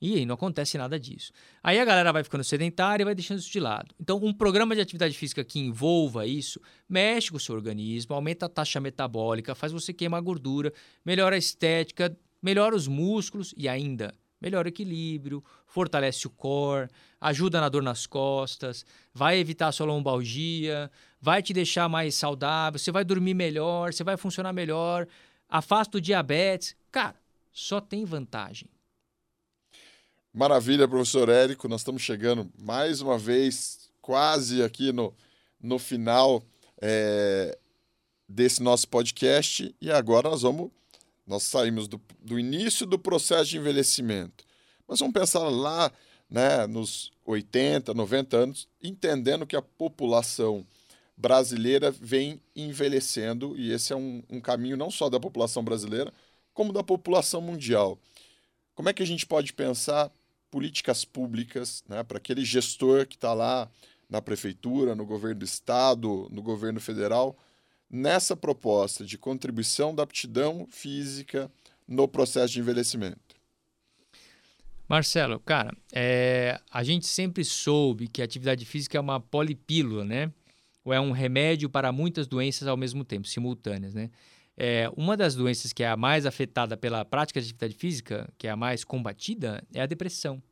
E 0.02 0.24
não 0.24 0.34
acontece 0.34 0.78
nada 0.78 0.98
disso. 0.98 1.30
Aí 1.62 1.78
a 1.78 1.84
galera 1.84 2.10
vai 2.10 2.24
ficando 2.24 2.42
sedentária 2.42 3.02
e 3.02 3.04
vai 3.04 3.14
deixando 3.14 3.38
isso 3.38 3.50
de 3.50 3.60
lado. 3.60 3.94
Então, 4.00 4.18
um 4.22 4.32
programa 4.32 4.74
de 4.74 4.80
atividade 4.80 5.14
física 5.14 5.44
que 5.44 5.58
envolva 5.60 6.26
isso 6.26 6.58
mexe 6.88 7.30
com 7.30 7.36
o 7.36 7.40
seu 7.40 7.54
organismo, 7.54 8.14
aumenta 8.14 8.46
a 8.46 8.48
taxa 8.48 8.80
metabólica, 8.80 9.54
faz 9.54 9.72
você 9.72 9.92
queimar 9.92 10.22
gordura, 10.22 10.72
melhora 11.04 11.36
a 11.36 11.38
estética, 11.38 12.16
melhora 12.42 12.74
os 12.74 12.88
músculos 12.88 13.52
e 13.58 13.68
ainda 13.68 14.14
melhora 14.40 14.66
o 14.66 14.68
equilíbrio, 14.68 15.44
fortalece 15.66 16.26
o 16.26 16.30
core, 16.30 16.88
ajuda 17.20 17.60
na 17.60 17.68
dor 17.68 17.82
nas 17.82 18.06
costas, 18.06 18.84
vai 19.12 19.38
evitar 19.38 19.68
a 19.68 19.72
sua 19.72 19.86
lombalgia, 19.86 20.90
vai 21.20 21.42
te 21.42 21.52
deixar 21.52 21.88
mais 21.88 22.14
saudável, 22.14 22.78
você 22.78 22.90
vai 22.90 23.04
dormir 23.04 23.34
melhor, 23.34 23.92
você 23.92 24.02
vai 24.02 24.16
funcionar 24.16 24.52
melhor, 24.52 25.06
afasta 25.48 25.98
o 25.98 26.00
diabetes. 26.00 26.74
Cara, 26.90 27.16
só 27.52 27.80
tem 27.80 28.04
vantagem. 28.04 28.68
Maravilha, 30.32 30.86
professor 30.86 31.28
Érico. 31.28 31.68
Nós 31.68 31.80
estamos 31.80 32.02
chegando 32.02 32.50
mais 32.58 33.00
uma 33.00 33.18
vez, 33.18 33.90
quase 34.00 34.62
aqui 34.62 34.92
no, 34.92 35.12
no 35.60 35.78
final 35.78 36.42
é, 36.80 37.58
desse 38.28 38.62
nosso 38.62 38.88
podcast. 38.88 39.74
E 39.80 39.90
agora 39.90 40.30
nós 40.30 40.42
vamos 40.42 40.70
nós 41.30 41.44
saímos 41.44 41.86
do, 41.86 42.00
do 42.20 42.40
início 42.40 42.84
do 42.84 42.98
processo 42.98 43.50
de 43.50 43.56
envelhecimento. 43.56 44.44
Mas 44.86 44.98
vamos 44.98 45.14
pensar 45.14 45.48
lá 45.48 45.92
né, 46.28 46.66
nos 46.66 47.12
80, 47.24 47.94
90 47.94 48.36
anos, 48.36 48.68
entendendo 48.82 49.46
que 49.46 49.54
a 49.54 49.62
população 49.62 50.66
brasileira 51.16 51.92
vem 51.92 52.40
envelhecendo, 52.56 53.56
e 53.56 53.70
esse 53.70 53.92
é 53.92 53.96
um, 53.96 54.24
um 54.28 54.40
caminho 54.40 54.76
não 54.76 54.90
só 54.90 55.08
da 55.08 55.20
população 55.20 55.62
brasileira, 55.62 56.12
como 56.52 56.72
da 56.72 56.82
população 56.82 57.40
mundial. 57.40 57.96
Como 58.74 58.88
é 58.88 58.92
que 58.92 59.02
a 59.02 59.06
gente 59.06 59.24
pode 59.24 59.52
pensar 59.52 60.10
políticas 60.50 61.04
públicas 61.04 61.84
né, 61.88 62.02
para 62.02 62.18
aquele 62.18 62.44
gestor 62.44 63.06
que 63.06 63.14
está 63.14 63.32
lá 63.32 63.70
na 64.08 64.20
prefeitura, 64.20 64.96
no 64.96 65.06
governo 65.06 65.38
do 65.38 65.44
estado, 65.44 66.26
no 66.32 66.42
governo 66.42 66.80
federal, 66.80 67.38
nessa 67.90 68.36
proposta 68.36 69.04
de 69.04 69.18
contribuição 69.18 69.94
da 69.94 70.04
aptidão 70.04 70.66
física 70.70 71.50
no 71.86 72.06
processo 72.06 72.52
de 72.52 72.60
envelhecimento? 72.60 73.18
Marcelo, 74.88 75.38
cara, 75.40 75.72
é, 75.92 76.60
a 76.70 76.82
gente 76.82 77.06
sempre 77.06 77.44
soube 77.44 78.08
que 78.08 78.22
a 78.22 78.24
atividade 78.24 78.64
física 78.64 78.98
é 78.98 79.00
uma 79.00 79.20
polipílula, 79.20 80.04
né? 80.04 80.32
Ou 80.84 80.92
é 80.92 81.00
um 81.00 81.12
remédio 81.12 81.70
para 81.70 81.92
muitas 81.92 82.26
doenças 82.26 82.66
ao 82.66 82.76
mesmo 82.76 83.04
tempo, 83.04 83.28
simultâneas, 83.28 83.94
né? 83.94 84.10
É, 84.56 84.90
uma 84.96 85.16
das 85.16 85.34
doenças 85.34 85.72
que 85.72 85.82
é 85.82 85.88
a 85.88 85.96
mais 85.96 86.26
afetada 86.26 86.76
pela 86.76 87.04
prática 87.04 87.40
de 87.40 87.46
atividade 87.46 87.74
física, 87.74 88.28
que 88.36 88.46
é 88.46 88.50
a 88.50 88.56
mais 88.56 88.84
combatida, 88.84 89.62
é 89.72 89.80
a 89.80 89.86
depressão. 89.86 90.42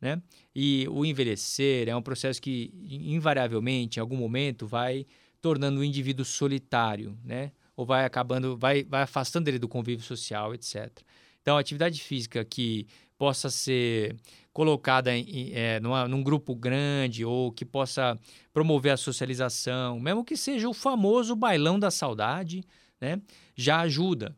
Né? 0.00 0.22
E 0.54 0.86
o 0.88 1.04
envelhecer 1.04 1.88
é 1.88 1.96
um 1.96 2.02
processo 2.02 2.40
que, 2.40 2.72
invariavelmente, 2.88 3.98
em 3.98 4.00
algum 4.00 4.16
momento, 4.16 4.64
vai 4.64 5.04
tornando 5.40 5.80
o 5.80 5.84
indivíduo 5.84 6.24
solitário, 6.24 7.16
né? 7.24 7.52
Ou 7.76 7.86
vai 7.86 8.04
acabando, 8.04 8.56
vai, 8.56 8.84
vai 8.84 9.02
afastando 9.02 9.48
ele 9.48 9.58
do 9.58 9.68
convívio 9.68 10.04
social, 10.04 10.54
etc. 10.54 10.90
Então, 11.40 11.56
a 11.56 11.60
atividade 11.60 12.00
física 12.00 12.44
que 12.44 12.86
possa 13.16 13.50
ser 13.50 14.16
colocada 14.52 15.16
em, 15.16 15.52
é, 15.52 15.80
numa, 15.80 16.08
num 16.08 16.22
grupo 16.22 16.54
grande 16.54 17.24
ou 17.24 17.52
que 17.52 17.64
possa 17.64 18.18
promover 18.52 18.92
a 18.92 18.96
socialização, 18.96 20.00
mesmo 20.00 20.24
que 20.24 20.36
seja 20.36 20.68
o 20.68 20.74
famoso 20.74 21.36
bailão 21.36 21.78
da 21.78 21.90
saudade, 21.90 22.64
né? 23.00 23.20
Já 23.54 23.80
ajuda, 23.80 24.36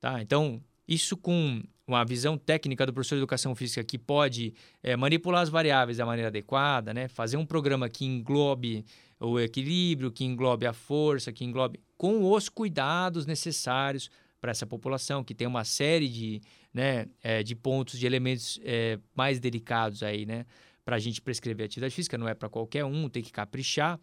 tá? 0.00 0.20
Então, 0.20 0.60
isso 0.86 1.16
com 1.16 1.62
uma 1.90 2.04
visão 2.04 2.38
técnica 2.38 2.86
do 2.86 2.92
professor 2.92 3.16
de 3.16 3.20
educação 3.20 3.54
física 3.54 3.82
que 3.84 3.98
pode 3.98 4.54
é, 4.82 4.96
manipular 4.96 5.42
as 5.42 5.48
variáveis 5.48 5.98
da 5.98 6.06
maneira 6.06 6.28
adequada, 6.28 6.94
né? 6.94 7.08
fazer 7.08 7.36
um 7.36 7.44
programa 7.44 7.88
que 7.88 8.04
englobe 8.04 8.84
o 9.18 9.38
equilíbrio, 9.38 10.10
que 10.10 10.24
englobe 10.24 10.66
a 10.66 10.72
força, 10.72 11.32
que 11.32 11.44
englobe 11.44 11.80
com 11.96 12.30
os 12.32 12.48
cuidados 12.48 13.26
necessários 13.26 14.10
para 14.40 14.50
essa 14.50 14.66
população, 14.66 15.22
que 15.22 15.34
tem 15.34 15.46
uma 15.46 15.64
série 15.64 16.08
de, 16.08 16.40
né, 16.72 17.06
é, 17.22 17.42
de 17.42 17.54
pontos, 17.54 17.98
de 17.98 18.06
elementos 18.06 18.58
é, 18.64 18.98
mais 19.14 19.38
delicados 19.38 20.02
aí, 20.02 20.24
né, 20.24 20.46
para 20.82 20.96
a 20.96 20.98
gente 20.98 21.20
prescrever 21.20 21.66
atividade 21.66 21.94
física, 21.94 22.16
não 22.16 22.26
é 22.26 22.32
para 22.32 22.48
qualquer 22.48 22.84
um, 22.84 23.08
tem 23.08 23.22
que 23.22 23.30
caprichar. 23.30 24.00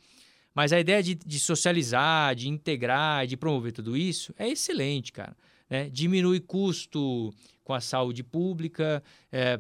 Mas 0.54 0.72
a 0.72 0.80
ideia 0.80 1.02
de, 1.02 1.16
de 1.16 1.40
socializar, 1.40 2.36
de 2.36 2.48
integrar, 2.48 3.26
de 3.26 3.36
promover 3.36 3.72
tudo 3.72 3.98
isso 3.98 4.34
é 4.38 4.48
excelente, 4.48 5.12
cara. 5.12 5.36
Né? 5.70 5.90
Diminui 5.90 6.40
custo 6.40 7.34
com 7.64 7.74
a 7.74 7.82
saúde 7.82 8.24
pública, 8.24 9.04
é, 9.32 9.60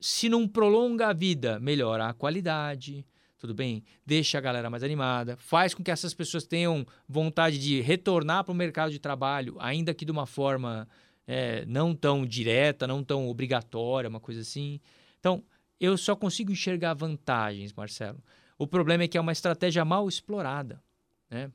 se 0.00 0.28
não 0.28 0.46
prolonga 0.46 1.08
a 1.08 1.12
vida, 1.12 1.58
melhora 1.58 2.06
a 2.06 2.12
qualidade, 2.12 3.04
tudo 3.38 3.54
bem? 3.54 3.82
Deixa 4.06 4.38
a 4.38 4.40
galera 4.40 4.70
mais 4.70 4.82
animada, 4.82 5.36
faz 5.36 5.74
com 5.74 5.82
que 5.82 5.90
essas 5.90 6.14
pessoas 6.14 6.46
tenham 6.46 6.86
vontade 7.08 7.58
de 7.58 7.80
retornar 7.80 8.44
para 8.44 8.52
o 8.52 8.54
mercado 8.54 8.90
de 8.90 8.98
trabalho, 8.98 9.56
ainda 9.58 9.94
que 9.94 10.04
de 10.04 10.12
uma 10.12 10.26
forma 10.26 10.88
é, 11.26 11.64
não 11.66 11.94
tão 11.94 12.24
direta, 12.24 12.86
não 12.86 13.04
tão 13.04 13.28
obrigatória, 13.28 14.08
uma 14.08 14.20
coisa 14.20 14.40
assim. 14.40 14.80
Então, 15.20 15.44
eu 15.80 15.96
só 15.96 16.16
consigo 16.16 16.50
enxergar 16.50 16.94
vantagens, 16.94 17.72
Marcelo. 17.72 18.22
O 18.58 18.66
problema 18.66 19.04
é 19.04 19.08
que 19.08 19.18
é 19.18 19.20
uma 19.20 19.32
estratégia 19.32 19.84
mal 19.84 20.08
explorada. 20.08 20.82
Né? 21.30 21.50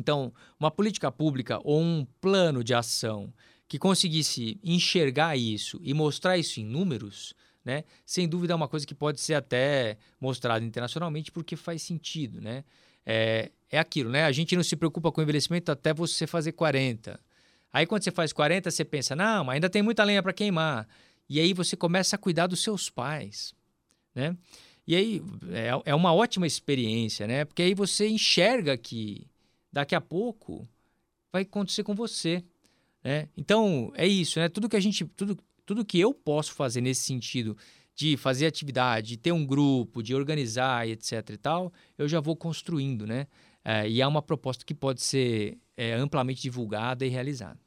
Então, 0.00 0.32
uma 0.58 0.70
política 0.70 1.12
pública 1.12 1.60
ou 1.62 1.78
um 1.78 2.06
plano 2.22 2.64
de 2.64 2.72
ação 2.74 3.30
que 3.68 3.78
conseguisse 3.78 4.58
enxergar 4.64 5.36
isso 5.36 5.78
e 5.82 5.92
mostrar 5.92 6.38
isso 6.38 6.58
em 6.58 6.64
números, 6.64 7.34
né? 7.62 7.84
Sem 8.06 8.26
dúvida 8.26 8.54
é 8.54 8.56
uma 8.56 8.66
coisa 8.66 8.86
que 8.86 8.94
pode 8.94 9.20
ser 9.20 9.34
até 9.34 9.98
mostrada 10.18 10.64
internacionalmente 10.64 11.30
porque 11.30 11.54
faz 11.54 11.82
sentido, 11.82 12.40
né? 12.40 12.64
É, 13.04 13.50
é 13.70 13.78
aquilo, 13.78 14.10
né? 14.10 14.24
A 14.24 14.32
gente 14.32 14.56
não 14.56 14.62
se 14.62 14.74
preocupa 14.74 15.12
com 15.12 15.20
envelhecimento 15.20 15.70
até 15.70 15.92
você 15.92 16.26
fazer 16.26 16.52
40. 16.52 17.20
Aí 17.70 17.84
quando 17.84 18.02
você 18.02 18.10
faz 18.10 18.32
40, 18.32 18.70
você 18.70 18.84
pensa, 18.84 19.14
não, 19.14 19.44
mas 19.44 19.56
ainda 19.56 19.68
tem 19.68 19.82
muita 19.82 20.02
lenha 20.02 20.22
para 20.22 20.32
queimar. 20.32 20.88
E 21.28 21.38
aí 21.38 21.52
você 21.52 21.76
começa 21.76 22.16
a 22.16 22.18
cuidar 22.18 22.46
dos 22.46 22.62
seus 22.62 22.88
pais, 22.88 23.54
né? 24.14 24.34
E 24.86 24.96
aí 24.96 25.22
é, 25.52 25.90
é 25.90 25.94
uma 25.94 26.14
ótima 26.14 26.46
experiência, 26.46 27.26
né? 27.26 27.44
Porque 27.44 27.60
aí 27.60 27.74
você 27.74 28.08
enxerga 28.08 28.76
que 28.78 29.28
daqui 29.72 29.94
a 29.94 30.00
pouco 30.00 30.68
vai 31.32 31.42
acontecer 31.42 31.82
com 31.82 31.94
você, 31.94 32.44
né? 33.02 33.28
Então 33.36 33.92
é 33.94 34.06
isso, 34.06 34.38
né? 34.38 34.48
Tudo 34.48 34.68
que 34.68 34.76
a 34.76 34.80
gente, 34.80 35.04
tudo, 35.04 35.38
tudo 35.64 35.84
que 35.84 35.98
eu 35.98 36.12
posso 36.12 36.52
fazer 36.52 36.80
nesse 36.80 37.02
sentido 37.02 37.56
de 37.94 38.16
fazer 38.16 38.46
atividade, 38.46 39.08
de 39.08 39.16
ter 39.16 39.32
um 39.32 39.44
grupo, 39.44 40.02
de 40.02 40.14
organizar 40.14 40.88
e 40.88 40.92
etc 40.92 41.30
e 41.30 41.36
tal, 41.36 41.72
eu 41.98 42.08
já 42.08 42.20
vou 42.20 42.34
construindo, 42.34 43.06
né? 43.06 43.26
É, 43.64 43.88
e 43.88 44.00
é 44.00 44.06
uma 44.06 44.22
proposta 44.22 44.64
que 44.64 44.74
pode 44.74 45.02
ser 45.02 45.58
é, 45.76 45.92
amplamente 45.92 46.40
divulgada 46.40 47.04
e 47.04 47.08
realizada. 47.08 47.58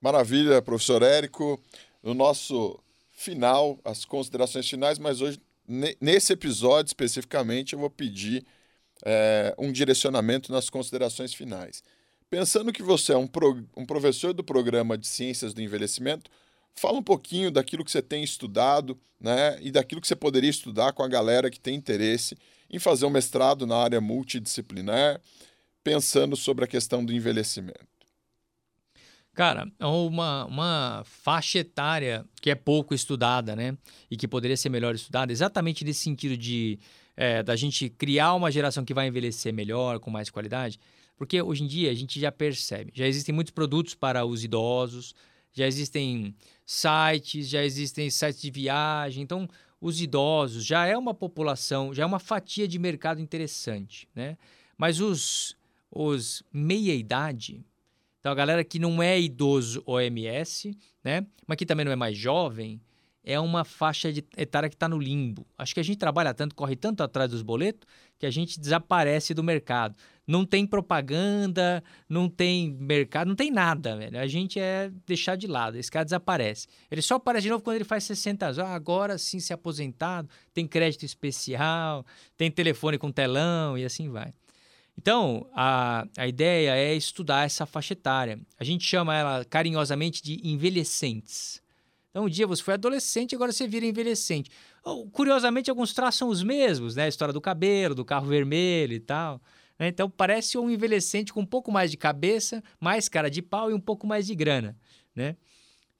Maravilha, 0.00 0.62
professor 0.62 1.02
Érico. 1.02 1.60
No 2.02 2.14
nosso 2.14 2.78
final, 3.10 3.78
as 3.84 4.06
considerações 4.06 4.68
finais, 4.68 4.98
mas 4.98 5.20
hoje, 5.20 5.38
nesse 6.00 6.32
episódio 6.32 6.88
especificamente, 6.88 7.74
eu 7.74 7.78
vou 7.78 7.90
pedir 7.90 8.46
é, 9.04 9.54
um 9.58 9.72
direcionamento 9.72 10.52
nas 10.52 10.68
considerações 10.70 11.34
finais. 11.34 11.82
Pensando 12.28 12.72
que 12.72 12.82
você 12.82 13.12
é 13.12 13.16
um, 13.16 13.26
pro, 13.26 13.64
um 13.76 13.84
professor 13.84 14.32
do 14.32 14.44
programa 14.44 14.96
de 14.96 15.06
Ciências 15.06 15.52
do 15.52 15.60
Envelhecimento, 15.60 16.30
fala 16.74 16.98
um 16.98 17.02
pouquinho 17.02 17.50
daquilo 17.50 17.84
que 17.84 17.90
você 17.90 18.00
tem 18.02 18.22
estudado 18.22 18.98
né, 19.20 19.58
e 19.60 19.70
daquilo 19.70 20.00
que 20.00 20.06
você 20.06 20.16
poderia 20.16 20.50
estudar 20.50 20.92
com 20.92 21.02
a 21.02 21.08
galera 21.08 21.50
que 21.50 21.58
tem 21.58 21.74
interesse 21.74 22.36
em 22.70 22.78
fazer 22.78 23.04
um 23.04 23.10
mestrado 23.10 23.66
na 23.66 23.76
área 23.76 24.00
multidisciplinar, 24.00 25.20
pensando 25.82 26.36
sobre 26.36 26.64
a 26.64 26.68
questão 26.68 27.04
do 27.04 27.12
envelhecimento. 27.12 27.90
Cara, 29.34 29.70
é 29.78 29.86
uma, 29.86 30.44
uma 30.44 31.02
faixa 31.04 31.58
etária 31.58 32.24
que 32.40 32.50
é 32.50 32.54
pouco 32.54 32.94
estudada, 32.94 33.56
né? 33.56 33.76
E 34.10 34.16
que 34.16 34.28
poderia 34.28 34.56
ser 34.56 34.68
melhor 34.68 34.94
estudada, 34.94 35.32
exatamente 35.32 35.84
nesse 35.84 36.00
sentido 36.00 36.36
de 36.36 36.78
é, 37.16 37.42
da 37.42 37.56
gente 37.56 37.88
criar 37.88 38.34
uma 38.34 38.50
geração 38.50 38.84
que 38.84 38.94
vai 38.94 39.06
envelhecer 39.06 39.52
melhor, 39.52 39.98
com 39.98 40.10
mais 40.10 40.30
qualidade. 40.30 40.78
Porque 41.16 41.42
hoje 41.42 41.64
em 41.64 41.66
dia 41.66 41.90
a 41.90 41.94
gente 41.94 42.18
já 42.18 42.32
percebe, 42.32 42.92
já 42.94 43.06
existem 43.06 43.34
muitos 43.34 43.52
produtos 43.52 43.94
para 43.94 44.24
os 44.24 44.42
idosos, 44.42 45.14
já 45.52 45.66
existem 45.66 46.34
sites, 46.64 47.48
já 47.48 47.62
existem 47.62 48.08
sites 48.08 48.40
de 48.40 48.50
viagem. 48.50 49.22
Então, 49.22 49.48
os 49.80 50.00
idosos 50.00 50.64
já 50.64 50.86
é 50.86 50.96
uma 50.96 51.14
população, 51.14 51.92
já 51.92 52.04
é 52.04 52.06
uma 52.06 52.18
fatia 52.18 52.68
de 52.68 52.78
mercado 52.78 53.20
interessante, 53.20 54.08
né? 54.14 54.36
Mas 54.78 55.00
os, 55.00 55.56
os 55.90 56.42
meia-idade, 56.52 57.64
então 58.20 58.30
a 58.32 58.34
galera 58.34 58.62
que 58.62 58.78
não 58.78 59.02
é 59.02 59.20
idoso 59.20 59.82
OMS, 59.86 60.76
né? 61.02 61.26
Mas 61.46 61.56
que 61.56 61.66
também 61.66 61.84
não 61.84 61.92
é 61.92 61.96
mais 61.96 62.16
jovem, 62.16 62.80
é 63.22 63.38
uma 63.38 63.64
faixa 63.64 64.12
de 64.12 64.24
etária 64.36 64.68
que 64.68 64.74
está 64.74 64.88
no 64.88 64.98
limbo. 64.98 65.46
Acho 65.58 65.74
que 65.74 65.80
a 65.80 65.82
gente 65.82 65.98
trabalha 65.98 66.32
tanto, 66.32 66.54
corre 66.54 66.74
tanto 66.74 67.02
atrás 67.02 67.30
dos 67.30 67.42
boletos, 67.42 67.86
que 68.18 68.26
a 68.26 68.30
gente 68.30 68.58
desaparece 68.58 69.34
do 69.34 69.42
mercado. 69.42 69.94
Não 70.26 70.44
tem 70.44 70.66
propaganda, 70.66 71.82
não 72.08 72.28
tem 72.28 72.70
mercado, 72.70 73.28
não 73.28 73.34
tem 73.34 73.50
nada, 73.50 73.96
velho. 73.96 74.18
A 74.18 74.26
gente 74.26 74.58
é 74.60 74.90
deixar 75.06 75.36
de 75.36 75.46
lado. 75.46 75.76
Esse 75.76 75.90
cara 75.90 76.04
desaparece. 76.04 76.66
Ele 76.90 77.02
só 77.02 77.16
aparece 77.16 77.44
de 77.44 77.50
novo 77.50 77.62
quando 77.62 77.76
ele 77.76 77.84
faz 77.84 78.04
60 78.04 78.46
anos. 78.46 78.58
Ah, 78.58 78.74
agora 78.74 79.18
sim 79.18 79.40
se 79.40 79.52
aposentado, 79.52 80.28
tem 80.54 80.66
crédito 80.66 81.04
especial, 81.04 82.04
tem 82.36 82.50
telefone 82.50 82.98
com 82.98 83.10
telão 83.10 83.76
e 83.76 83.84
assim 83.84 84.08
vai. 84.08 84.32
Então, 84.96 85.48
a, 85.54 86.06
a 86.18 86.28
ideia 86.28 86.76
é 86.76 86.94
estudar 86.94 87.46
essa 87.46 87.64
faixa 87.64 87.94
etária. 87.94 88.38
A 88.58 88.64
gente 88.64 88.84
chama 88.84 89.16
ela 89.16 89.44
carinhosamente 89.46 90.22
de 90.22 90.40
envelhecentes. 90.46 91.62
Então, 92.10 92.24
um 92.24 92.28
dia 92.28 92.46
você 92.46 92.62
foi 92.62 92.74
adolescente, 92.74 93.34
agora 93.34 93.52
você 93.52 93.68
vira 93.68 93.86
envelhecente. 93.86 94.50
Curiosamente, 95.12 95.70
alguns 95.70 95.92
traços 95.92 96.18
são 96.18 96.28
os 96.28 96.42
mesmos, 96.42 96.96
né? 96.96 97.04
A 97.04 97.08
história 97.08 97.32
do 97.32 97.40
cabelo, 97.40 97.94
do 97.94 98.04
carro 98.04 98.26
vermelho 98.26 98.92
e 98.92 99.00
tal. 99.00 99.40
Né? 99.78 99.88
Então, 99.88 100.10
parece 100.10 100.58
um 100.58 100.68
envelhecente 100.68 101.32
com 101.32 101.40
um 101.40 101.46
pouco 101.46 101.70
mais 101.70 101.90
de 101.90 101.96
cabeça, 101.96 102.62
mais 102.80 103.08
cara 103.08 103.30
de 103.30 103.40
pau 103.40 103.70
e 103.70 103.74
um 103.74 103.80
pouco 103.80 104.06
mais 104.06 104.26
de 104.26 104.34
grana, 104.34 104.76
né? 105.14 105.36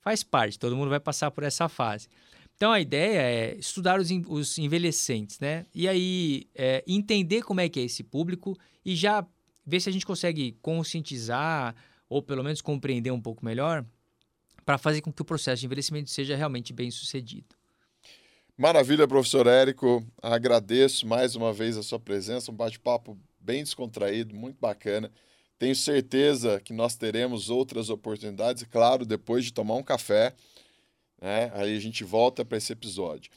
Faz 0.00 0.22
parte, 0.22 0.58
todo 0.58 0.76
mundo 0.76 0.90
vai 0.90 1.00
passar 1.00 1.30
por 1.30 1.44
essa 1.44 1.68
fase. 1.68 2.08
Então, 2.56 2.72
a 2.72 2.80
ideia 2.80 3.20
é 3.20 3.54
estudar 3.56 4.00
os, 4.00 4.10
os 4.28 4.58
envelhecentes, 4.58 5.38
né? 5.38 5.64
E 5.74 5.88
aí, 5.88 6.46
é, 6.54 6.82
entender 6.86 7.42
como 7.42 7.60
é 7.60 7.68
que 7.68 7.80
é 7.80 7.84
esse 7.84 8.02
público 8.02 8.56
e 8.84 8.96
já 8.96 9.24
ver 9.64 9.80
se 9.80 9.88
a 9.88 9.92
gente 9.92 10.04
consegue 10.04 10.58
conscientizar 10.60 11.74
ou 12.08 12.20
pelo 12.22 12.42
menos 12.42 12.60
compreender 12.60 13.12
um 13.12 13.20
pouco 13.20 13.44
melhor 13.44 13.84
para 14.70 14.78
fazer 14.78 15.00
com 15.00 15.12
que 15.12 15.20
o 15.20 15.24
processo 15.24 15.58
de 15.58 15.66
envelhecimento 15.66 16.10
seja 16.10 16.36
realmente 16.36 16.72
bem 16.72 16.92
sucedido. 16.92 17.56
Maravilha, 18.56 19.08
professor 19.08 19.48
Érico. 19.48 20.06
Agradeço 20.22 21.08
mais 21.08 21.34
uma 21.34 21.52
vez 21.52 21.76
a 21.76 21.82
sua 21.82 21.98
presença, 21.98 22.52
um 22.52 22.54
bate-papo 22.54 23.18
bem 23.40 23.64
descontraído, 23.64 24.32
muito 24.32 24.60
bacana. 24.60 25.10
Tenho 25.58 25.74
certeza 25.74 26.60
que 26.60 26.72
nós 26.72 26.94
teremos 26.94 27.50
outras 27.50 27.90
oportunidades, 27.90 28.62
claro, 28.62 29.04
depois 29.04 29.44
de 29.44 29.52
tomar 29.52 29.74
um 29.74 29.82
café, 29.82 30.36
né? 31.20 31.50
Aí 31.52 31.76
a 31.76 31.80
gente 31.80 32.04
volta 32.04 32.44
para 32.44 32.56
esse 32.56 32.72
episódio. 32.72 33.28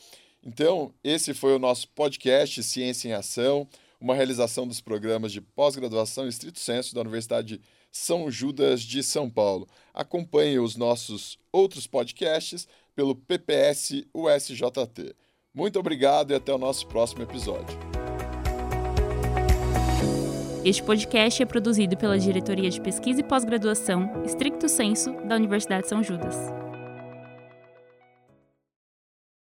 Então, 0.43 0.93
esse 1.03 1.33
foi 1.33 1.55
o 1.55 1.59
nosso 1.59 1.87
podcast 1.87 2.61
Ciência 2.61 3.09
em 3.09 3.13
Ação, 3.13 3.67
uma 3.99 4.13
realização 4.13 4.67
dos 4.67 4.81
programas 4.81 5.31
de 5.31 5.41
pós-graduação 5.41 6.25
em 6.25 6.29
estrito 6.29 6.59
senso 6.59 6.93
da 6.93 7.01
Universidade 7.01 7.57
de 7.57 7.61
são 7.93 8.29
Judas 8.29 8.82
de 8.82 9.03
São 9.03 9.29
Paulo. 9.29 9.67
Acompanhe 9.93 10.60
os 10.60 10.75
nossos 10.75 11.38
outros 11.51 11.86
podcasts 11.86 12.67
pelo 12.95 13.15
PPS 13.15 14.06
USJT. 14.13 15.15
Muito 15.53 15.79
obrigado 15.79 16.32
e 16.32 16.36
até 16.36 16.51
o 16.51 16.58
nosso 16.58 16.88
próximo 16.88 17.21
episódio. 17.21 17.77
Este 20.65 20.82
podcast 20.82 21.43
é 21.43 21.45
produzido 21.45 21.95
pela 21.95 22.17
Diretoria 22.17 22.69
de 22.69 22.82
Pesquisa 22.82 23.19
e 23.19 23.23
Pós-Graduação, 23.23 24.23
Stricto 24.25 24.67
Senso, 24.67 25.12
da 25.27 25.36
Universidade 25.36 25.88
São 25.88 26.01
Judas. 26.01 26.62